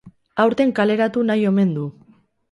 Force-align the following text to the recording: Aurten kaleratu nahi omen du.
Aurten 0.43 0.71
kaleratu 0.79 1.25
nahi 1.31 1.43
omen 1.51 1.75
du. 1.75 1.85